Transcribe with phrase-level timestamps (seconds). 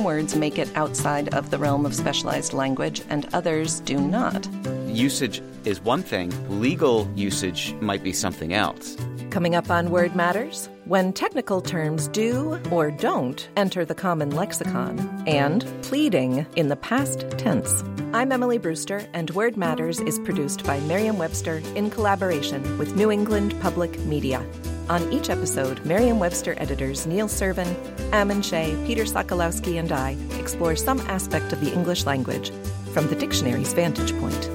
[0.00, 4.48] some words make it outside of the realm of specialized language and others do not.
[4.86, 8.96] Usage is one thing, legal usage might be something else.
[9.28, 14.98] Coming up on Word Matters, when technical terms do or don't enter the common lexicon,
[15.26, 17.84] and pleading in the past tense.
[18.14, 23.10] I'm Emily Brewster, and Word Matters is produced by Merriam Webster in collaboration with New
[23.10, 24.42] England Public Media.
[24.88, 27.68] On each episode, Merriam Webster editors Neil Serven,
[28.12, 32.50] Ammon Shea, Peter Sokolowski, and I explore some aspect of the English language
[32.92, 34.50] from the dictionary's vantage point.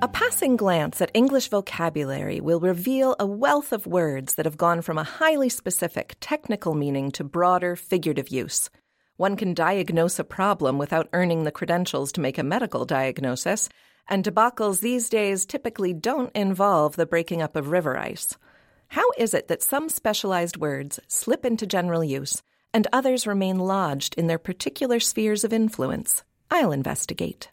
[0.00, 4.82] A passing glance at English vocabulary will reveal a wealth of words that have gone
[4.82, 8.68] from a highly specific technical meaning to broader figurative use.
[9.16, 13.68] One can diagnose a problem without earning the credentials to make a medical diagnosis,
[14.08, 18.36] and debacles these days typically don't involve the breaking up of river ice.
[18.88, 22.42] How is it that some specialized words slip into general use
[22.72, 26.24] and others remain lodged in their particular spheres of influence?
[26.50, 27.50] I'll investigate.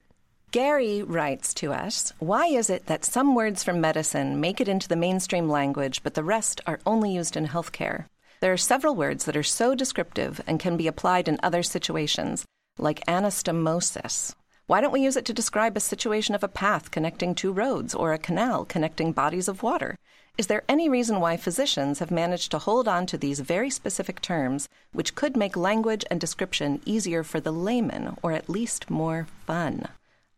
[0.49, 4.87] Gary writes to us Why is it that some words from medicine make it into
[4.87, 8.05] the mainstream language, but the rest are only used in healthcare?
[8.41, 12.43] There are several words that are so descriptive and can be applied in other situations,
[12.79, 14.33] like anastomosis.
[14.65, 17.93] Why don't we use it to describe a situation of a path connecting two roads
[17.93, 19.95] or a canal connecting bodies of water?
[20.39, 24.21] Is there any reason why physicians have managed to hold on to these very specific
[24.21, 29.27] terms, which could make language and description easier for the layman, or at least more
[29.45, 29.87] fun?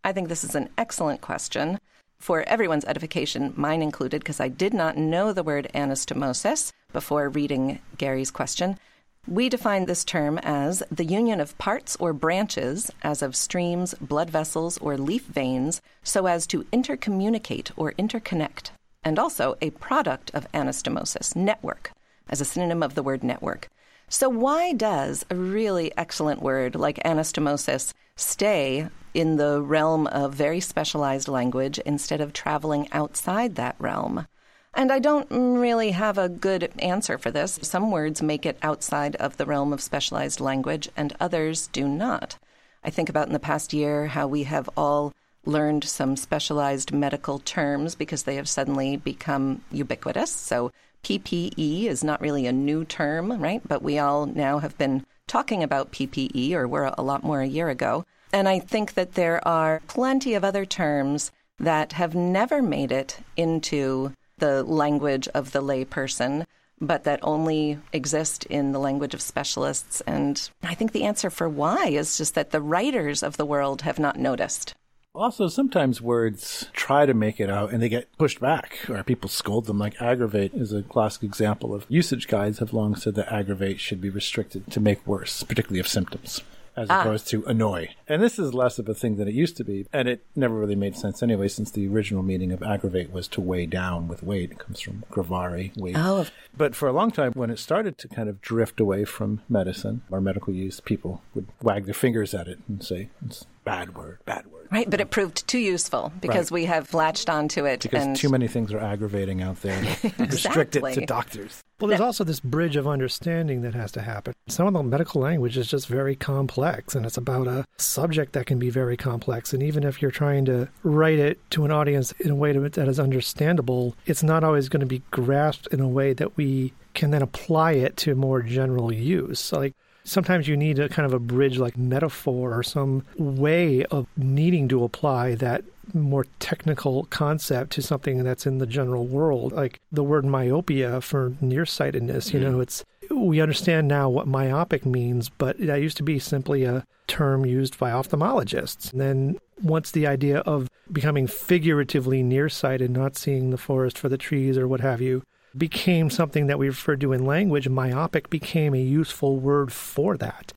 [0.03, 1.79] I think this is an excellent question
[2.19, 7.79] for everyone's edification, mine included, because I did not know the word anastomosis before reading
[7.97, 8.79] Gary's question.
[9.27, 14.29] We define this term as the union of parts or branches, as of streams, blood
[14.29, 18.71] vessels, or leaf veins, so as to intercommunicate or interconnect,
[19.03, 21.91] and also a product of anastomosis, network,
[22.29, 23.69] as a synonym of the word network.
[24.09, 30.59] So, why does a really excellent word like anastomosis stay in the realm of very
[30.59, 34.27] specialized language instead of traveling outside that realm.
[34.75, 37.59] And I don't really have a good answer for this.
[37.61, 42.37] Some words make it outside of the realm of specialized language, and others do not.
[42.83, 45.13] I think about in the past year how we have all
[45.45, 50.31] learned some specialized medical terms because they have suddenly become ubiquitous.
[50.31, 50.71] So,
[51.03, 53.61] PPE is not really a new term, right?
[53.67, 57.47] But we all now have been talking about PPE, or were a lot more a
[57.47, 58.05] year ago.
[58.31, 63.17] And I think that there are plenty of other terms that have never made it
[63.37, 66.45] into the language of the layperson,
[66.81, 70.01] but that only exist in the language of specialists.
[70.01, 73.83] And I think the answer for why is just that the writers of the world
[73.83, 74.75] have not noticed.
[75.15, 79.29] Also, sometimes words try to make it out and they get pushed back, or people
[79.29, 79.79] scold them.
[79.79, 84.01] Like aggravate is a classic example of usage guides have long said that aggravate should
[84.01, 86.41] be restricted to make worse, particularly of symptoms
[86.75, 87.01] as ah.
[87.01, 87.89] opposed to annoy.
[88.07, 89.87] And this is less of a thing than it used to be.
[89.93, 93.41] And it never really made sense anyway, since the original meaning of aggravate was to
[93.41, 94.51] weigh down with weight.
[94.51, 95.95] It comes from gravare, weight.
[95.97, 96.25] Oh.
[96.55, 100.01] But for a long time, when it started to kind of drift away from medicine
[100.11, 104.19] or medical use, people would wag their fingers at it and say, it's bad word,
[104.25, 104.67] bad word.
[104.71, 106.61] Right, but it proved too useful because right.
[106.61, 107.81] we have latched onto it.
[107.81, 108.15] Because and...
[108.15, 109.77] too many things are aggravating out there.
[110.03, 110.25] exactly.
[110.25, 111.63] Restrict it to doctors.
[111.79, 114.33] Well, there's also this bridge of understanding that has to happen.
[114.47, 118.45] Some of the medical language is just very complex, and it's about a subject that
[118.45, 119.53] can be very complex.
[119.53, 122.87] And even if you're trying to write it to an audience in a way that
[122.87, 127.11] is understandable, it's not always going to be grasped in a way that we can
[127.11, 129.51] then apply it to more general use.
[129.51, 134.07] Like sometimes you need a kind of a bridge like metaphor or some way of
[134.17, 139.51] needing to apply that more technical concept to something that's in the general world.
[139.51, 142.45] Like the word myopia for nearsightedness you hmm.
[142.45, 146.85] know it's we understand now what myopic means but that used to be simply a
[147.07, 148.91] term used by ophthalmologists.
[148.91, 154.17] And then once the idea of becoming figuratively nearsighted not seeing the forest for the
[154.17, 155.23] trees or what have you
[155.57, 160.53] became something that we refer to in language, myopic became a useful word for that.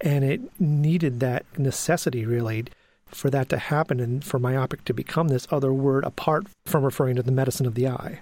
[0.00, 2.66] And it needed that necessity, really,
[3.06, 7.16] for that to happen and for myopic to become this other word apart from referring
[7.16, 8.20] to the medicine of the eye.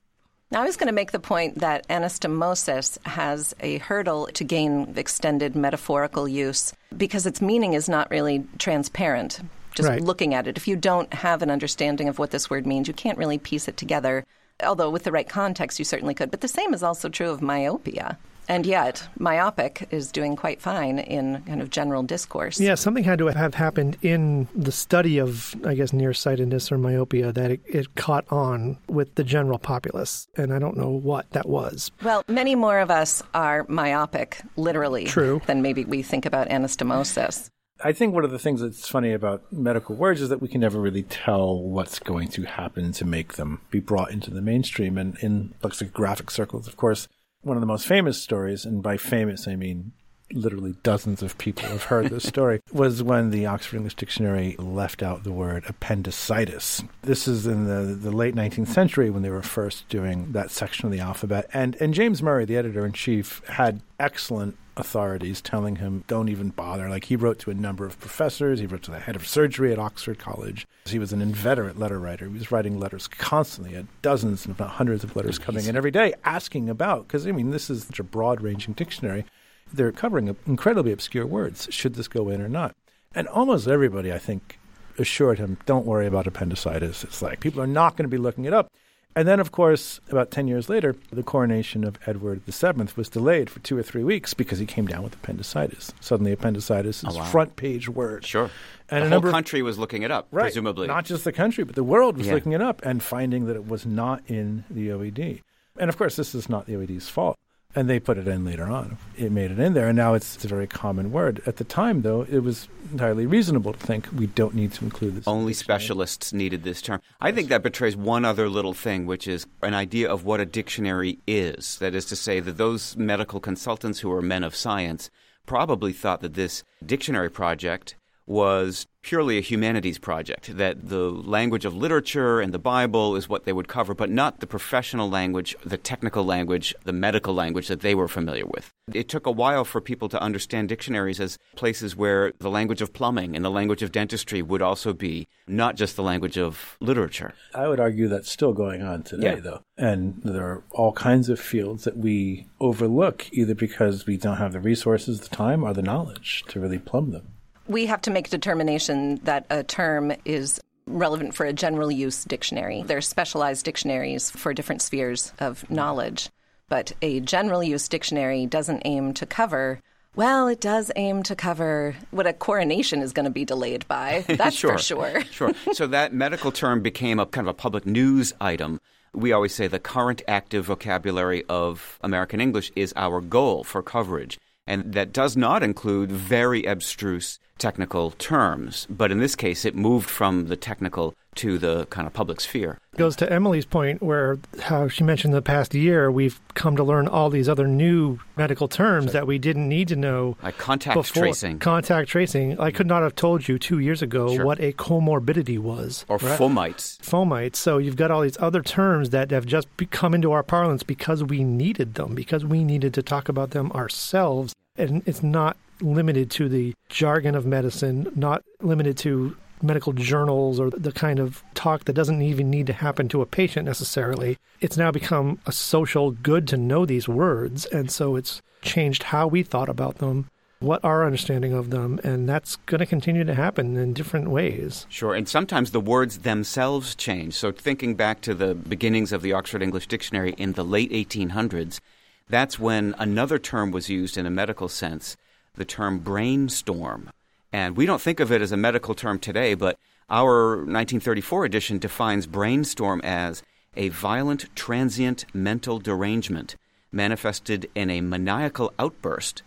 [0.51, 4.93] Now, I was going to make the point that anastomosis has a hurdle to gain
[4.97, 9.41] extended metaphorical use because its meaning is not really transparent.
[9.75, 10.01] Just right.
[10.01, 10.57] looking at it.
[10.57, 13.67] If you don't have an understanding of what this word means, you can't really piece
[13.67, 14.25] it together
[14.63, 16.31] although with the right context, you certainly could.
[16.31, 18.19] But the same is also true of myopia.
[18.47, 22.61] And yet, myopic is doing quite fine in kind of general discourse.
[22.61, 27.33] Yeah, something had to have happened in the study of, I guess, nearsightedness or myopia
[27.33, 30.29] that it, it caught on with the general populace.
[30.37, 31.91] And I don't know what that was.
[32.03, 35.41] Well, many more of us are myopic, literally, True.
[35.47, 37.49] than maybe we think about anastomosis.
[37.83, 40.61] I think one of the things that's funny about medical words is that we can
[40.61, 44.97] never really tell what's going to happen to make them be brought into the mainstream.
[44.97, 47.09] And in lexicographic circles, of course,
[47.43, 49.93] one of the most famous stories, and by famous I mean
[50.33, 55.03] literally dozens of people have heard this story, was when the Oxford English Dictionary left
[55.03, 56.83] out the word appendicitis.
[57.03, 60.87] This is in the, the late 19th century when they were first doing that section
[60.87, 61.49] of the alphabet.
[61.53, 66.51] And, and James Murray, the editor in chief, had excellent authorities telling him, don't even
[66.51, 66.89] bother.
[66.89, 69.73] Like he wrote to a number of professors, he wrote to the head of surgery
[69.73, 70.67] at Oxford College.
[70.87, 72.27] He was an inveterate letter writer.
[72.27, 75.91] He was writing letters constantly, had dozens, if not hundreds of letters coming in every
[75.91, 79.25] day asking about, because I mean, this is such a broad ranging dictionary.
[79.73, 81.69] They're covering incredibly obscure words.
[81.71, 82.75] Should this go in or not?
[83.15, 84.59] And almost everybody, I think,
[84.99, 87.05] assured him, don't worry about appendicitis.
[87.05, 88.71] It's like people are not going to be looking it up.
[89.17, 93.49] And then, of course, about 10 years later, the coronation of Edward VII was delayed
[93.49, 95.93] for two or three weeks because he came down with appendicitis.
[96.01, 97.25] Suddenly, appendicitis is oh, wow.
[97.25, 98.27] front page word.
[98.27, 98.51] Sure.
[98.91, 100.43] And the a whole number of- country was looking it up, Right.
[100.43, 100.89] presumably.
[100.89, 102.35] Not just the country, but the world was Yeah.
[102.35, 105.43] looking it up and finding that it was not in the OED.
[105.79, 107.37] And of course, this is not the OED's fault.
[107.77, 108.99] And they put it in later on.
[109.17, 111.43] It made it in there, and now it's, it's a very common word.
[111.45, 115.17] At the time, though, it was entirely reasonable to think we don't need to include
[115.17, 115.27] this.
[115.27, 117.01] Only specialists needed this term.
[117.21, 120.47] I think that betrays one other little thing, which is an idea of what a
[120.47, 121.79] dictionary is.
[121.79, 125.11] That is to say, that those medical consultants who were men of science
[125.47, 131.77] probably thought that this dictionary project was purely a humanities project, that the language of
[131.77, 135.77] literature and the Bible is what they would cover, but not the professional language, the
[135.77, 138.71] technical language, the medical language that they were familiar with.
[138.95, 142.95] It took a while for people to understand dictionaries as places where the language of
[142.95, 147.35] plumbing and the language of dentistry would also be not just the language of literature.
[147.55, 149.41] I would argue that's still going on today, Yeah.
[149.41, 149.61] though.
[149.77, 154.53] And there are all kinds of fields that we overlook either because we don't have
[154.53, 157.29] the resources, the time, or the knowledge to really plumb them.
[157.67, 162.25] We have to make a determination that a term is relevant for a general use
[162.25, 162.83] dictionary.
[162.83, 166.31] There are specialized dictionaries for different spheres of knowledge,
[166.69, 169.81] but a general use dictionary doesn't aim to cover.
[170.15, 174.25] Well, it does aim to cover what a coronation is going to be delayed by.
[174.29, 175.25] That's for sure.
[175.31, 175.53] sure.
[175.73, 178.81] So that medical term became a kind of a public news item.
[179.13, 184.39] We always say the current active vocabulary of American English is our goal for coverage.
[184.67, 188.87] And that does not include very abstruse technical terms.
[188.89, 192.79] But in this case, it moved from the technical to the kind of public sphere.
[192.97, 197.09] Goes to Emily's point where how she mentioned the past year we've come to learn
[197.09, 201.23] all these other new medical terms that we didn't need to know Like contact before.
[201.25, 201.59] tracing.
[201.59, 202.59] Contact tracing.
[202.59, 202.91] I could mm.
[202.91, 204.45] not have told you two years ago Sure.
[204.45, 206.05] what a comorbidity was.
[206.09, 206.39] or right?
[206.39, 206.99] fomites.
[206.99, 207.57] fomites.
[207.57, 211.23] So you've got all these other terms that have just come into our parlance because
[211.25, 214.55] we needed them, because we needed to talk about them ourselves.
[214.77, 220.71] And it's not limited to the jargon of medicine, not limited to medical journals or
[220.71, 224.37] the kind of talk that doesn't even need to happen to a patient necessarily.
[224.61, 227.67] It's now become a social good to know these words.
[227.67, 230.29] And so it's changed how we thought about them,
[230.61, 234.87] what our understanding of them, and that's going to continue to happen in different ways.
[234.89, 237.35] Sure, and sometimes the words themselves change.
[237.35, 241.81] So, thinking back to the beginnings of the Oxford English Dictionary in the late 1800s,
[242.29, 245.17] that's when another term was used in a medical sense,
[245.57, 247.11] the term brainstorm.
[247.55, 249.79] And we don't think of it as a medical term today, but
[250.11, 253.45] our 1934 edition defines brainstorm as
[253.77, 256.57] a violent, transient mental derangement
[256.91, 259.45] manifested in a maniacal outburst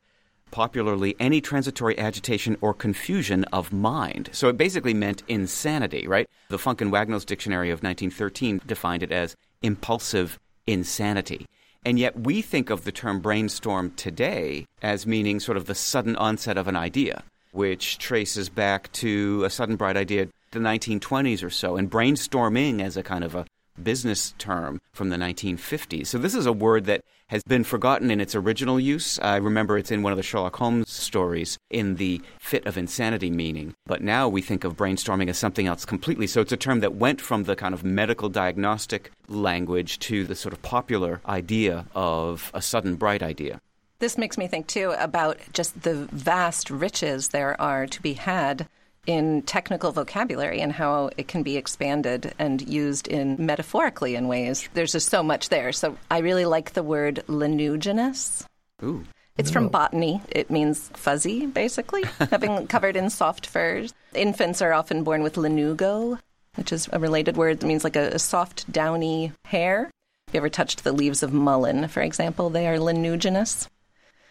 [0.52, 4.30] popularly any transitory agitation or confusion of mind.
[4.32, 6.30] So it basically meant insanity, right?
[6.48, 11.46] The Funk and Wagnalls Dictionary of 1913 defined it as impulsive insanity.
[11.84, 16.16] And yet we think of the term brainstorm today as meaning sort of the sudden
[16.16, 21.50] onset of an idea, which traces back to a sudden bright idea the 1920s or
[21.50, 23.46] so, and brainstorming as a kind of a
[23.82, 26.08] business term from the 1950s.
[26.08, 29.20] So this is a word that has been forgotten in its original use.
[29.20, 33.30] I remember it's in one of the Sherlock Holmes stories in the fit of insanity
[33.30, 33.75] meaning.
[33.86, 36.25] But now we think of brainstorming as something else completely.
[36.27, 40.36] So it's a term that went from the kind of medical diagnostic language to the
[40.36, 43.60] sort of popular idea of a sudden bright idea.
[44.00, 48.68] This makes me think, too, about just the vast riches there are to be had
[49.08, 54.68] in technical vocabulary and how it can be expanded and used in metaphorically in ways.
[54.74, 55.72] There's just so much there.
[55.72, 58.46] So I really like the word lanuginous.
[58.84, 59.06] Ooh.
[59.38, 60.22] It's from botany.
[60.30, 63.94] It means fuzzy, basically, having covered in soft furs.
[64.13, 66.20] Infants are often born with lanugo,
[66.56, 69.92] which is a related word that means like a, a soft, downy hair.
[70.27, 73.68] If you ever touched the leaves of mullein, for example, they are lanuginous.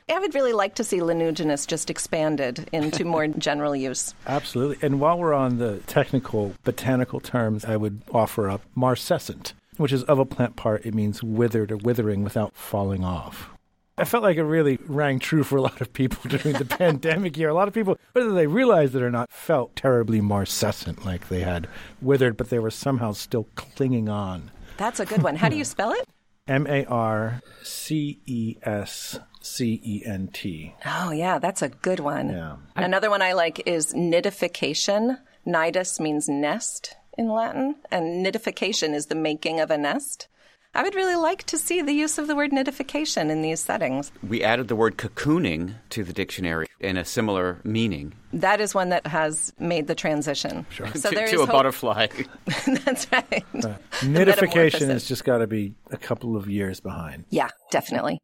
[0.08, 4.14] I would really like to see lanuginous just expanded into more general use.
[4.26, 4.78] Absolutely.
[4.86, 10.04] And while we're on the technical botanical terms, I would offer up marcescent, which is
[10.04, 10.86] of a plant part.
[10.86, 13.50] It means withered or withering without falling off.
[13.98, 17.36] I felt like it really rang true for a lot of people during the pandemic
[17.36, 17.48] year.
[17.48, 21.40] A lot of people, whether they realized it or not, felt terribly marcescent, like they
[21.40, 21.66] had
[22.00, 24.52] withered, but they were somehow still clinging on.
[24.76, 25.36] That's a good one.
[25.36, 26.06] How do you spell it?
[26.48, 30.74] M A R C E S C E N T.
[30.84, 32.30] Oh, yeah, that's a good one.
[32.30, 32.56] Yeah.
[32.74, 35.18] Another one I like is nidification.
[35.46, 40.28] Nidus means nest in Latin, and nidification is the making of a nest.
[40.76, 44.12] I would really like to see the use of the word nidification in these settings.
[44.28, 48.12] We added the word cocooning to the dictionary in a similar meaning.
[48.34, 50.66] That is one that has made the transition.
[50.68, 50.88] Sure.
[50.88, 52.08] So to, there to is a hope- butterfly.
[52.84, 53.42] That's right.
[53.54, 57.24] Uh, nidification has just got to be a couple of years behind.
[57.30, 58.18] Yeah, definitely.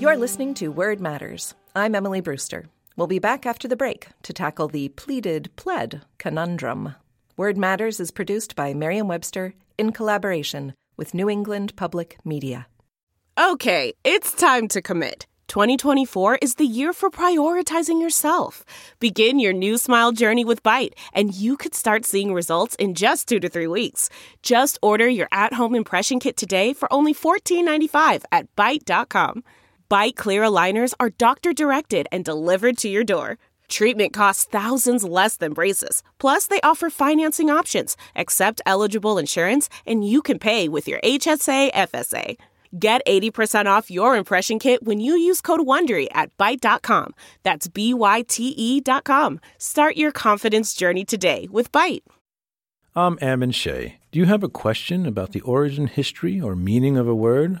[0.00, 1.54] You're listening to Word Matters.
[1.76, 2.70] I'm Emily Brewster.
[2.96, 6.94] We'll be back after the break to tackle the pleaded pled conundrum.
[7.36, 12.66] Word Matters is produced by Merriam Webster in collaboration with New England Public Media.
[13.38, 15.26] Okay, it's time to commit.
[15.48, 18.64] 2024 is the year for prioritizing yourself.
[19.00, 23.28] Begin your new smile journey with Byte, and you could start seeing results in just
[23.28, 24.08] two to three weeks.
[24.42, 29.44] Just order your at home impression kit today for only $14.95 at Byte.com.
[29.92, 33.36] Byte clear aligners are doctor directed and delivered to your door.
[33.68, 36.02] Treatment costs thousands less than braces.
[36.18, 41.74] Plus, they offer financing options, accept eligible insurance, and you can pay with your HSA
[41.74, 42.38] FSA.
[42.78, 47.12] Get 80% off your impression kit when you use code WONDERY at Byte.com.
[47.42, 49.40] That's B-Y-T-E dot com.
[49.58, 52.04] Start your confidence journey today with Byte.
[52.96, 53.98] I'm Ammon Shea.
[54.10, 57.60] Do you have a question about the origin, history, or meaning of a word?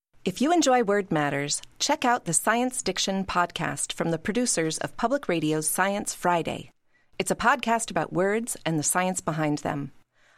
[0.23, 4.95] If you enjoy Word Matters, check out the Science Diction podcast from the producers of
[4.95, 6.69] Public Radio's Science Friday.
[7.17, 9.91] It's a podcast about words and the science behind them.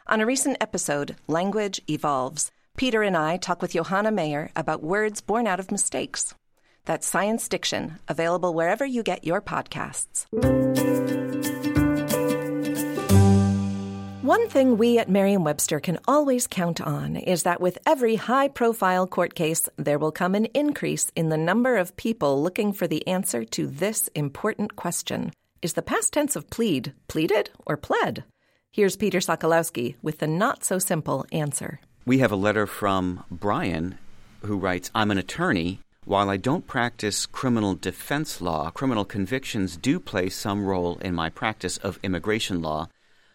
[0.06, 5.20] On a recent episode, Language Evolves, Peter and I talk with Johanna Mayer about words
[5.20, 6.34] born out of mistakes.
[6.86, 10.24] That's Science Diction, available wherever you get your podcasts.
[14.34, 18.48] One thing we at Merriam Webster can always count on is that with every high
[18.48, 22.88] profile court case, there will come an increase in the number of people looking for
[22.88, 25.30] the answer to this important question
[25.62, 28.24] Is the past tense of plead pleaded or pled?
[28.72, 31.78] Here's Peter Sokolowski with the not so simple answer.
[32.04, 33.98] We have a letter from Brian
[34.40, 35.78] who writes I'm an attorney.
[36.06, 41.30] While I don't practice criminal defense law, criminal convictions do play some role in my
[41.30, 42.88] practice of immigration law.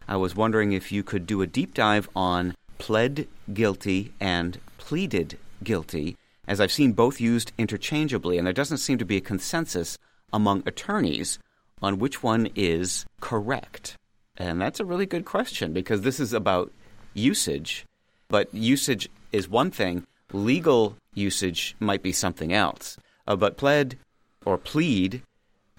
[0.10, 5.38] I was wondering if you could do a deep dive on pled guilty and pleaded
[5.64, 10.00] guilty, as I've seen both used interchangeably, and there doesn't seem to be a consensus
[10.34, 11.38] among attorneys
[11.80, 13.98] on which one is correct.
[14.36, 16.72] And that's a really good question because this is about
[17.14, 17.86] usage,
[18.30, 22.98] but usage is one thing, legal usage might be something else.
[23.28, 23.96] Uh, but pled
[24.44, 25.22] or plead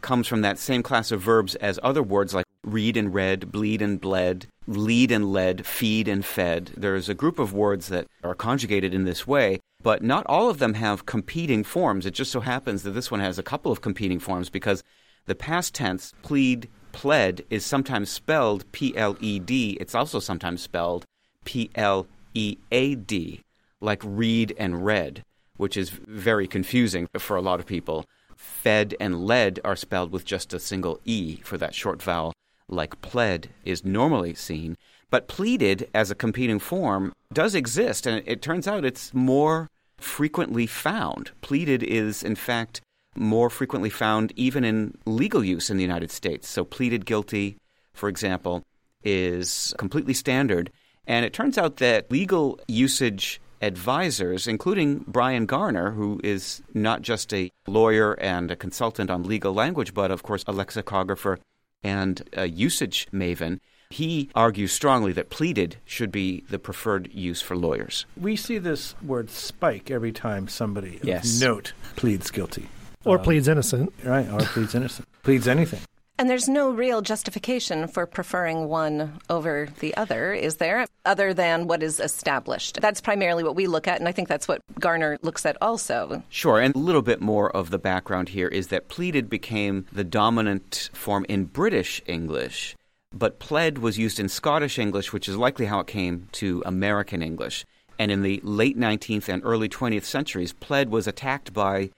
[0.03, 3.83] comes from that same class of verbs as other words like read and read, bleed
[3.83, 6.73] and bled, lead and led, feed and fed.
[6.77, 10.59] There's a group of words that are conjugated in this way, but not all of
[10.59, 12.07] them have competing forms.
[12.07, 14.83] It just so happens that this one has a couple of competing forms because
[15.27, 19.77] the past tense, plead, pled, is sometimes spelled P L E D.
[19.81, 21.05] It's also sometimes spelled
[21.45, 23.41] P L E A D,
[23.81, 25.25] like read and read,
[25.57, 28.07] which is very confusing for a lot of people.
[28.37, 32.33] Fed and led are spelled with just a single E for that short vowel,
[32.71, 34.77] like pled is normally seen.
[35.11, 40.67] But pleaded as a competing form does exist, and it turns out it's more frequently
[40.67, 41.33] found.
[41.41, 42.81] Pleaded is, in fact,
[43.17, 46.49] more frequently found even in legal use in the United States.
[46.49, 47.57] So, pleaded guilty,
[47.93, 48.63] for example,
[49.03, 50.71] is completely standard.
[51.07, 57.33] And it turns out that legal usage advisors, including Brian Garner, who is not just
[57.35, 61.39] a lawyer and a consultant on legal language, but of course a lexicographer
[61.83, 63.61] and a usage maven.
[63.91, 68.07] He argues strongly that pleaded should be the preferred use for lawyers.
[68.17, 71.41] We see this word spike every time somebody of Yes.
[71.41, 72.69] note pleads guilty.
[73.05, 73.93] Or pleads innocent.
[74.05, 75.09] Right, or pleads innocent.
[75.23, 75.81] Pleads anything.
[76.21, 80.87] And there's no real justification for preferring one over the other, is there?
[81.07, 82.79] Other than what is established.
[82.79, 86.23] That's primarily what we look at, and I think that's what Garner looks at also.
[86.29, 90.05] Sure, and a little bit more of the background here is that pleaded became the
[90.05, 92.77] dominant form in British English,
[93.15, 97.23] but pled was used in Scottish English, which is likely how it came to American
[97.23, 97.65] English.
[97.99, 101.89] And in the late 19th and early 20th centuries, pled was attacked by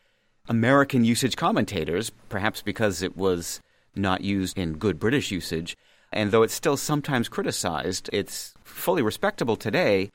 [0.48, 3.60] American usage commentators, perhaps because it was
[3.94, 5.76] not used in good British usage.
[6.12, 10.10] And though it's still sometimes criticized, it's fully respectable today,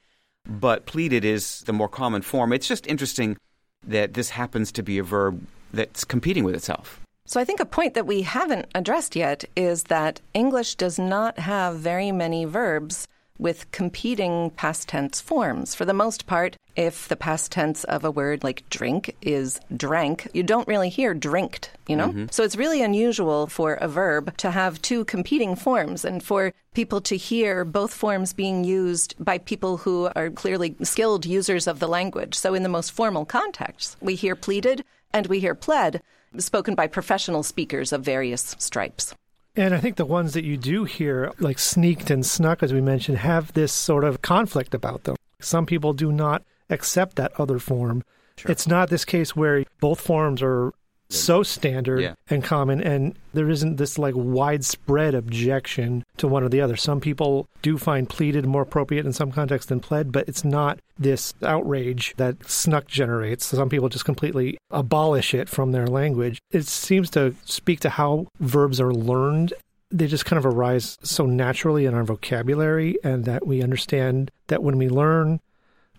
[0.48, 2.54] but pleaded is the more common form.
[2.54, 3.38] It's just interesting
[3.86, 7.02] that this happens to be a verb that's competing with itself.
[7.26, 11.40] So I think a point that we haven't addressed yet is that English does not
[11.40, 13.08] have very many verbs
[13.40, 15.76] with competing past tense forms.
[15.76, 20.28] For the most part, if the past tense of a word like drink is drank,
[20.34, 22.10] you don't really hear drinked, you know?
[22.10, 22.26] Mm-hmm.
[22.32, 27.02] So it's really unusual for a verb to have two competing forms and for people
[27.02, 31.88] to hear both forms being used by people who are clearly skilled users of the
[31.88, 32.36] language.
[32.36, 36.02] So in the most formal context, we hear pleaded and we hear pled
[36.38, 39.16] spoken by professional speakers of various stripes.
[39.58, 42.80] And I think the ones that you do hear, like sneaked and snuck, as we
[42.80, 45.16] mentioned, have this sort of conflict about them.
[45.40, 48.04] Some people do not accept that other form.
[48.46, 50.74] It's not this case where both forms are
[51.10, 52.14] so standard Yeah.
[52.30, 56.76] and common, and there isn't this like widespread objection to one or the other.
[56.76, 60.80] Some people do find pleaded more appropriate in some contexts than pled, but it's not
[61.00, 63.46] this outrage that snuck generates.
[63.46, 66.40] Some people just completely abolish it from their language.
[66.52, 69.54] It seems to speak to how verbs are learned
[69.90, 74.62] they just kind of arise so naturally in our vocabulary and that we understand that
[74.62, 75.40] when we learn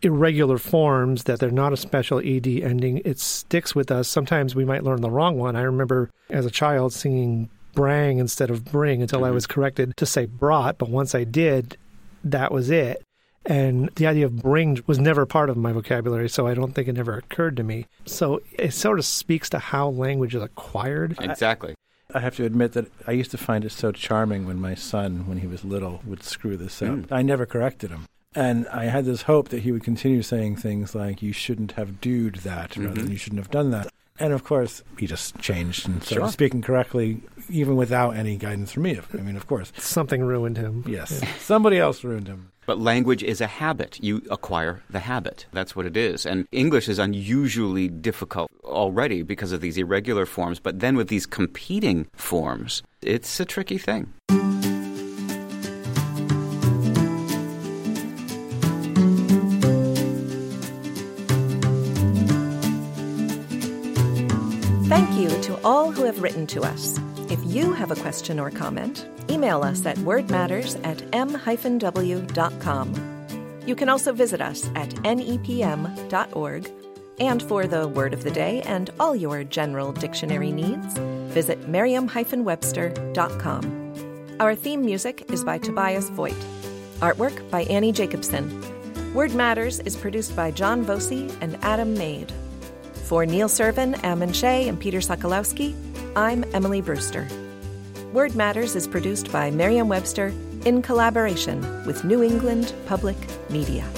[0.02, 3.02] irregular forms that they're not a special ed ending.
[3.04, 4.08] It sticks with us.
[4.08, 5.56] Sometimes we might learn the wrong one.
[5.56, 9.34] I remember as a child singing brang instead of bring until i mm-hmm.
[9.34, 11.76] was corrected to say brought but once i did
[12.24, 13.02] that was it.
[13.46, 16.88] And the idea of bring was never part of my vocabulary so i don't think
[16.88, 17.86] it ever occurred to me.
[18.04, 21.16] So it sort of speaks to how language is acquired.
[21.20, 21.74] Exactly.
[22.12, 25.26] I have to admit that I used to find it so charming when my son,
[25.28, 26.88] when he was little, would screw this up.
[26.88, 27.12] Mm.
[27.12, 28.06] I never corrected him.
[28.34, 32.00] And I had this hope that he would continue saying things like, you shouldn't have
[32.00, 33.12] doed that, rather than mm-hmm.
[33.12, 33.88] you shouldn't have done that.
[34.20, 36.32] And of course, he just changed and started Sure.
[36.32, 38.98] speaking correctly, even without any guidance from me.
[39.14, 39.72] I mean, of course.
[39.78, 41.22] something ruined him Yes.
[41.38, 42.50] Somebody else ruined him.
[42.66, 43.98] But language is a habit.
[44.02, 45.46] You acquire the habit.
[45.52, 46.26] That's what it is.
[46.26, 50.60] And English is unusually difficult already because of these irregular forms.
[50.60, 54.12] But then with these competing forms, it's a tricky thing.
[65.64, 67.00] All who have written to us.
[67.30, 72.94] If you have a question or comment, email us at wordmatters at m-w.com.
[73.66, 76.70] You can also visit us at nepm.org.
[77.20, 80.96] And for the word of the day and all your general dictionary needs,
[81.34, 84.36] visit merriam-webster.com.
[84.40, 86.36] Our theme music is by Tobias Voigt.
[87.00, 88.62] Artwork by Annie Jacobson.
[89.14, 92.32] Word Matters is produced by John Voci and Adam Maid.
[93.08, 95.74] For Neil Serven, Ammon Shea, and Peter Sokolowski,
[96.14, 97.26] I'm Emily Brewster.
[98.12, 100.30] Word Matters is produced by Merriam Webster
[100.66, 103.16] in collaboration with New England Public
[103.48, 103.88] Media.